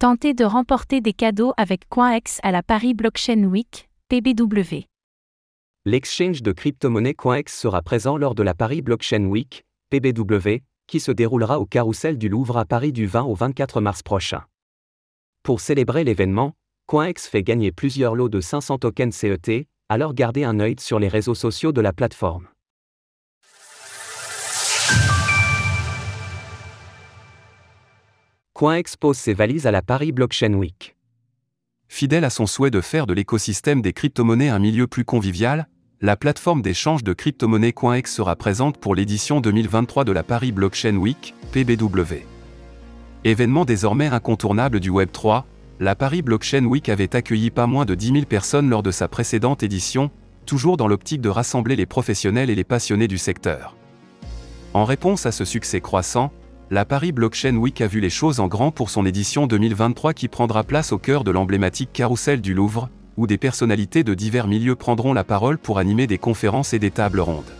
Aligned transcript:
Tentez 0.00 0.32
de 0.32 0.46
remporter 0.46 1.02
des 1.02 1.12
cadeaux 1.12 1.52
avec 1.58 1.86
CoinEx 1.90 2.38
à 2.42 2.52
la 2.52 2.62
Paris 2.62 2.94
Blockchain 2.94 3.44
Week, 3.44 3.90
PBW. 4.08 4.86
L'exchange 5.84 6.42
de 6.42 6.52
crypto-monnaie 6.52 7.12
CoinEx 7.12 7.54
sera 7.54 7.82
présent 7.82 8.16
lors 8.16 8.34
de 8.34 8.42
la 8.42 8.54
Paris 8.54 8.80
Blockchain 8.80 9.26
Week, 9.26 9.66
PBW, 9.90 10.62
qui 10.86 11.00
se 11.00 11.12
déroulera 11.12 11.60
au 11.60 11.66
Carrousel 11.66 12.16
du 12.16 12.30
Louvre 12.30 12.56
à 12.56 12.64
Paris 12.64 12.92
du 12.92 13.04
20 13.04 13.24
au 13.24 13.34
24 13.34 13.82
mars 13.82 14.02
prochain. 14.02 14.44
Pour 15.42 15.60
célébrer 15.60 16.02
l'événement, 16.02 16.54
CoinEx 16.86 17.28
fait 17.28 17.42
gagner 17.42 17.70
plusieurs 17.70 18.14
lots 18.14 18.30
de 18.30 18.40
500 18.40 18.78
tokens 18.78 19.14
CET, 19.14 19.68
alors 19.90 20.14
gardez 20.14 20.44
un 20.44 20.60
œil 20.60 20.76
sur 20.80 20.98
les 20.98 21.08
réseaux 21.08 21.34
sociaux 21.34 21.72
de 21.72 21.82
la 21.82 21.92
plateforme. 21.92 22.48
CoinEx 28.60 28.94
pose 28.96 29.16
ses 29.16 29.32
valises 29.32 29.66
à 29.66 29.70
la 29.70 29.80
Paris 29.80 30.12
Blockchain 30.12 30.52
Week. 30.52 30.94
Fidèle 31.88 32.26
à 32.26 32.28
son 32.28 32.44
souhait 32.44 32.70
de 32.70 32.82
faire 32.82 33.06
de 33.06 33.14
l'écosystème 33.14 33.80
des 33.80 33.94
crypto-monnaies 33.94 34.50
un 34.50 34.58
milieu 34.58 34.86
plus 34.86 35.06
convivial, 35.06 35.66
la 36.02 36.14
plateforme 36.14 36.60
d'échange 36.60 37.02
de 37.02 37.14
crypto-monnaies 37.14 37.72
CoinEx 37.72 38.14
sera 38.14 38.36
présente 38.36 38.76
pour 38.76 38.94
l'édition 38.94 39.40
2023 39.40 40.04
de 40.04 40.12
la 40.12 40.22
Paris 40.22 40.52
Blockchain 40.52 40.96
Week, 40.96 41.34
PBW. 41.52 42.26
Événement 43.24 43.64
désormais 43.64 44.08
incontournable 44.08 44.78
du 44.78 44.90
Web3, 44.90 45.44
la 45.78 45.94
Paris 45.94 46.20
Blockchain 46.20 46.66
Week 46.66 46.90
avait 46.90 47.16
accueilli 47.16 47.50
pas 47.50 47.66
moins 47.66 47.86
de 47.86 47.94
10 47.94 48.12
000 48.12 48.24
personnes 48.26 48.68
lors 48.68 48.82
de 48.82 48.90
sa 48.90 49.08
précédente 49.08 49.62
édition, 49.62 50.10
toujours 50.44 50.76
dans 50.76 50.86
l'optique 50.86 51.22
de 51.22 51.30
rassembler 51.30 51.76
les 51.76 51.86
professionnels 51.86 52.50
et 52.50 52.54
les 52.54 52.64
passionnés 52.64 53.08
du 53.08 53.16
secteur. 53.16 53.74
En 54.74 54.84
réponse 54.84 55.24
à 55.24 55.32
ce 55.32 55.46
succès 55.46 55.80
croissant, 55.80 56.30
la 56.72 56.84
Paris 56.84 57.10
Blockchain 57.10 57.56
Week 57.56 57.80
a 57.80 57.88
vu 57.88 57.98
les 57.98 58.10
choses 58.10 58.38
en 58.38 58.46
grand 58.46 58.70
pour 58.70 58.90
son 58.90 59.04
édition 59.04 59.48
2023 59.48 60.14
qui 60.14 60.28
prendra 60.28 60.62
place 60.62 60.92
au 60.92 60.98
cœur 60.98 61.24
de 61.24 61.32
l'emblématique 61.32 61.90
carrousel 61.92 62.40
du 62.40 62.54
Louvre, 62.54 62.90
où 63.16 63.26
des 63.26 63.38
personnalités 63.38 64.04
de 64.04 64.14
divers 64.14 64.46
milieux 64.46 64.76
prendront 64.76 65.12
la 65.12 65.24
parole 65.24 65.58
pour 65.58 65.78
animer 65.78 66.06
des 66.06 66.18
conférences 66.18 66.72
et 66.72 66.78
des 66.78 66.92
tables 66.92 67.18
rondes. 67.18 67.50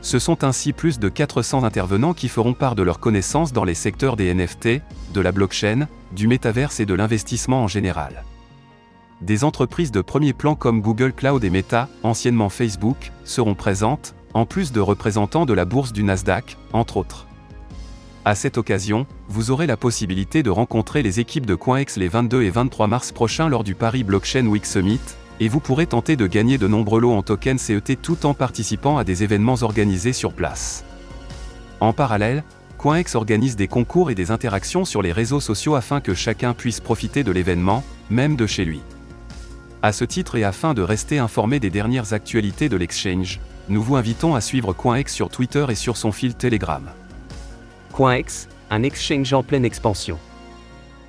Ce 0.00 0.18
sont 0.18 0.42
ainsi 0.42 0.72
plus 0.72 0.98
de 0.98 1.08
400 1.08 1.62
intervenants 1.62 2.12
qui 2.12 2.28
feront 2.28 2.54
part 2.54 2.74
de 2.74 2.82
leurs 2.82 2.98
connaissances 2.98 3.52
dans 3.52 3.64
les 3.64 3.74
secteurs 3.74 4.16
des 4.16 4.34
NFT, 4.34 4.80
de 5.14 5.20
la 5.20 5.30
blockchain, 5.30 5.86
du 6.10 6.26
métaverse 6.26 6.80
et 6.80 6.86
de 6.86 6.94
l'investissement 6.94 7.62
en 7.62 7.68
général. 7.68 8.24
Des 9.20 9.44
entreprises 9.44 9.92
de 9.92 10.00
premier 10.00 10.32
plan 10.32 10.56
comme 10.56 10.80
Google 10.80 11.12
Cloud 11.12 11.44
et 11.44 11.50
Meta, 11.50 11.88
anciennement 12.02 12.48
Facebook, 12.48 13.12
seront 13.22 13.54
présentes, 13.54 14.16
en 14.34 14.44
plus 14.44 14.72
de 14.72 14.80
représentants 14.80 15.46
de 15.46 15.54
la 15.54 15.64
bourse 15.64 15.92
du 15.92 16.02
Nasdaq, 16.02 16.56
entre 16.72 16.96
autres. 16.96 17.28
À 18.24 18.34
cette 18.34 18.58
occasion, 18.58 19.06
vous 19.28 19.50
aurez 19.50 19.66
la 19.66 19.76
possibilité 19.76 20.42
de 20.42 20.50
rencontrer 20.50 21.02
les 21.02 21.20
équipes 21.20 21.46
de 21.46 21.54
CoinEx 21.54 21.96
les 21.96 22.08
22 22.08 22.42
et 22.42 22.50
23 22.50 22.86
mars 22.86 23.12
prochains 23.12 23.48
lors 23.48 23.64
du 23.64 23.74
Paris 23.74 24.04
Blockchain 24.04 24.46
Week 24.46 24.66
Summit, 24.66 25.00
et 25.40 25.48
vous 25.48 25.60
pourrez 25.60 25.86
tenter 25.86 26.16
de 26.16 26.26
gagner 26.26 26.58
de 26.58 26.66
nombreux 26.66 27.00
lots 27.00 27.12
en 27.12 27.22
tokens 27.22 27.60
CET 27.60 27.96
tout 27.96 28.26
en 28.26 28.34
participant 28.34 28.98
à 28.98 29.04
des 29.04 29.22
événements 29.22 29.62
organisés 29.62 30.12
sur 30.12 30.32
place. 30.32 30.84
En 31.80 31.92
parallèle, 31.92 32.42
CoinEx 32.76 33.14
organise 33.14 33.56
des 33.56 33.68
concours 33.68 34.10
et 34.10 34.14
des 34.14 34.30
interactions 34.30 34.84
sur 34.84 35.00
les 35.00 35.12
réseaux 35.12 35.40
sociaux 35.40 35.76
afin 35.76 36.00
que 36.00 36.14
chacun 36.14 36.54
puisse 36.54 36.80
profiter 36.80 37.22
de 37.24 37.32
l'événement, 37.32 37.84
même 38.10 38.36
de 38.36 38.46
chez 38.46 38.64
lui. 38.64 38.80
À 39.80 39.92
ce 39.92 40.04
titre 40.04 40.36
et 40.36 40.44
afin 40.44 40.74
de 40.74 40.82
rester 40.82 41.18
informé 41.18 41.60
des 41.60 41.70
dernières 41.70 42.12
actualités 42.12 42.68
de 42.68 42.76
l'exchange, 42.76 43.40
nous 43.68 43.82
vous 43.82 43.96
invitons 43.96 44.34
à 44.34 44.40
suivre 44.40 44.72
CoinEx 44.72 45.14
sur 45.14 45.30
Twitter 45.30 45.66
et 45.68 45.76
sur 45.76 45.96
son 45.96 46.10
fil 46.10 46.34
Telegram. 46.34 46.82
CoinEx, 47.98 48.46
un 48.70 48.84
exchange 48.84 49.32
en 49.32 49.42
pleine 49.42 49.64
expansion. 49.64 50.20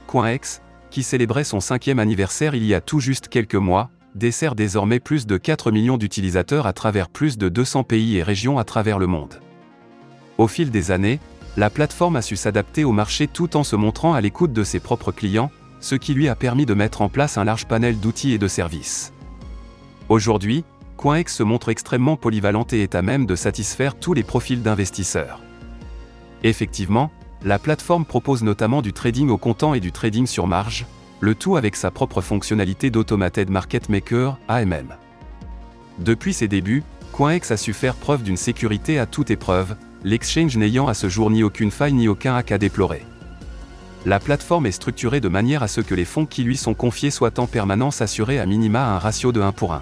CoinEx, 0.08 0.60
qui 0.90 1.04
célébrait 1.04 1.44
son 1.44 1.60
cinquième 1.60 2.00
anniversaire 2.00 2.56
il 2.56 2.66
y 2.66 2.74
a 2.74 2.82
tout 2.82 3.00
juste 3.00 3.28
quelques 3.28 3.54
mois, 3.54 3.92
dessert 4.16 4.56
désormais 4.56 5.00
plus 5.00 5.28
de 5.28 5.38
4 5.38 5.70
millions 5.70 6.00
d'utilisateurs 6.00 6.66
à 6.66 6.74
travers 6.74 7.10
plus 7.10 7.38
de 7.38 7.48
200 7.48 7.84
pays 7.84 8.18
et 8.18 8.24
régions 8.24 8.58
à 8.58 8.64
travers 8.64 8.98
le 8.98 9.06
monde. 9.06 9.40
Au 10.40 10.48
fil 10.48 10.72
des 10.72 10.90
années, 10.90 11.20
la 11.58 11.70
plateforme 11.70 12.16
a 12.16 12.24
su 12.24 12.36
s'adapter 12.36 12.84
au 12.84 12.92
marché 12.92 13.28
tout 13.28 13.56
en 13.56 13.64
se 13.64 13.76
montrant 13.76 14.16
à 14.16 14.22
l'écoute 14.22 14.52
de 14.52 14.64
ses 14.64 14.80
propres 14.80 15.12
clients, 15.12 15.52
ce 15.82 15.94
qui 15.94 16.16
lui 16.16 16.28
a 16.28 16.34
permis 16.34 16.66
de 16.66 16.74
mettre 16.74 17.04
en 17.04 17.10
place 17.10 17.38
un 17.38 17.44
large 17.44 17.68
panel 17.68 18.00
d'outils 18.00 18.34
et 18.34 18.40
de 18.40 18.48
services. 18.48 19.14
Aujourd'hui, 20.10 20.66
CoinEx 20.98 21.36
se 21.36 21.44
montre 21.44 21.70
extrêmement 21.70 22.18
polyvalente 22.18 22.74
et 22.74 22.82
est 22.82 22.96
à 22.96 23.04
même 23.04 23.28
de 23.28 23.36
satisfaire 23.36 23.94
tous 23.94 24.16
les 24.16 24.24
profils 24.24 24.64
d'investisseurs. 24.64 25.44
Effectivement, 26.44 27.12
la 27.44 27.60
plateforme 27.60 28.06
propose 28.06 28.44
notamment 28.44 28.82
du 28.82 28.94
trading 28.94 29.30
au 29.30 29.38
comptant 29.38 29.74
et 29.74 29.80
du 29.80 29.92
trading 29.92 30.26
sur 30.26 30.48
marge, 30.48 30.86
le 31.20 31.36
tout 31.36 31.58
avec 31.58 31.76
sa 31.76 31.92
propre 31.92 32.22
fonctionnalité 32.22 32.90
d'Automated 32.90 33.50
Market 33.50 33.90
Maker, 33.90 34.38
AMM. 34.48 34.96
Depuis 36.00 36.34
ses 36.34 36.48
débuts, 36.48 36.84
CoinEx 37.12 37.52
a 37.52 37.58
su 37.58 37.74
faire 37.74 37.96
preuve 37.96 38.24
d'une 38.24 38.38
sécurité 38.38 39.00
à 39.00 39.06
toute 39.06 39.32
épreuve, 39.32 39.76
l'exchange 40.04 40.56
n'ayant 40.56 40.88
à 40.88 40.94
ce 40.94 41.10
jour 41.10 41.30
ni 41.30 41.44
aucune 41.44 41.72
faille 41.72 41.94
ni 41.94 42.08
aucun 42.08 42.36
hack 42.36 42.52
à 42.54 42.58
déplorer. 42.58 43.06
La 44.06 44.20
plateforme 44.20 44.66
est 44.66 44.72
structurée 44.72 45.20
de 45.20 45.28
manière 45.28 45.62
à 45.62 45.68
ce 45.68 45.82
que 45.82 45.94
les 45.94 46.06
fonds 46.06 46.26
qui 46.26 46.44
lui 46.44 46.56
sont 46.56 46.74
confiés 46.74 47.12
soient 47.12 47.38
en 47.38 47.48
permanence 47.48 48.02
assurés 48.02 48.40
à 48.40 48.46
minima 48.46 48.96
un 48.96 48.98
ratio 48.98 49.34
de 49.34 49.42
1 49.42 49.52
pour 49.52 49.74
1. 49.74 49.82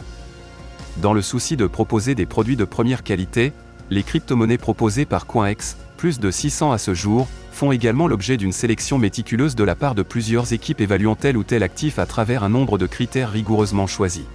Dans 0.97 1.13
le 1.13 1.21
souci 1.21 1.55
de 1.55 1.67
proposer 1.67 2.15
des 2.15 2.25
produits 2.25 2.55
de 2.55 2.65
première 2.65 3.03
qualité, 3.03 3.53
les 3.91 4.01
crypto-monnaies 4.01 4.57
proposées 4.57 5.05
par 5.05 5.27
CoinEx, 5.27 5.77
plus 5.97 6.19
de 6.19 6.31
600 6.31 6.71
à 6.71 6.77
ce 6.77 6.93
jour, 6.93 7.27
font 7.51 7.71
également 7.71 8.07
l'objet 8.07 8.37
d'une 8.37 8.51
sélection 8.51 8.99
méticuleuse 8.99 9.55
de 9.55 9.63
la 9.63 9.75
part 9.75 9.95
de 9.95 10.03
plusieurs 10.03 10.53
équipes 10.53 10.79
évaluant 10.79 11.15
tel 11.15 11.35
ou 11.35 11.43
tel 11.43 11.63
actif 11.63 11.97
à 11.97 12.05
travers 12.05 12.43
un 12.43 12.49
nombre 12.49 12.77
de 12.77 12.85
critères 12.85 13.31
rigoureusement 13.31 13.87
choisis. 13.87 14.25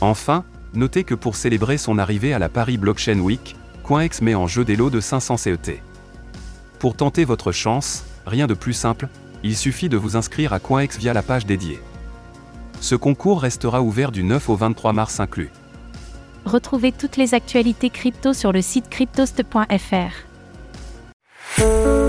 Enfin, 0.00 0.44
notez 0.74 1.04
que 1.04 1.14
pour 1.14 1.36
célébrer 1.36 1.76
son 1.76 1.98
arrivée 1.98 2.32
à 2.32 2.38
la 2.38 2.48
Paris 2.48 2.78
Blockchain 2.78 3.20
Week, 3.20 3.54
CoinEx 3.84 4.22
met 4.22 4.34
en 4.34 4.46
jeu 4.46 4.64
des 4.64 4.74
lots 4.74 4.90
de 4.90 5.00
500 5.00 5.36
CET. 5.36 5.82
Pour 6.78 6.96
tenter 6.96 7.24
votre 7.24 7.52
chance, 7.52 8.04
rien 8.26 8.46
de 8.46 8.54
plus 8.54 8.72
simple, 8.72 9.08
il 9.44 9.56
suffit 9.56 9.88
de 9.88 9.96
vous 9.96 10.16
inscrire 10.16 10.52
à 10.52 10.58
CoinEx 10.58 10.98
via 10.98 11.12
la 11.12 11.22
page 11.22 11.46
dédiée. 11.46 11.80
Ce 12.80 12.94
concours 12.94 13.42
restera 13.42 13.82
ouvert 13.82 14.10
du 14.10 14.24
9 14.24 14.48
au 14.48 14.56
23 14.56 14.92
mars 14.92 15.20
inclus. 15.20 15.50
Retrouvez 16.46 16.90
toutes 16.90 17.16
les 17.16 17.34
actualités 17.34 17.90
crypto 17.90 18.32
sur 18.32 18.52
le 18.52 18.62
site 18.62 18.88
cryptost.fr. 18.88 20.31
Thank 21.54 21.86
you. 21.86 22.01